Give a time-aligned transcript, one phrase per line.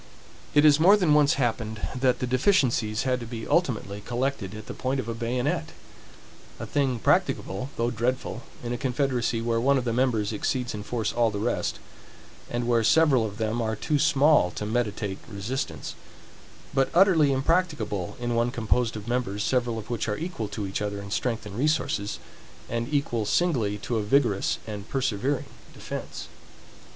[0.55, 4.65] It has more than once happened, that the deficiencies had to be ultimately collected at
[4.65, 5.73] the point of the bayonet;
[6.59, 10.81] a thing practicable, though dreadful, in a confederacy where one of the members exceeds in
[10.81, 11.77] force all the rest,
[12.49, 15.93] and where several of them are too small to meditate resistance;
[16.73, 20.81] but utterly impracticable in one composed of members, several of which are equal to each
[20.81, 22.17] other in strength and resources,
[22.67, 25.45] and equal singly to a vigorous and persevering
[25.75, 26.27] defense.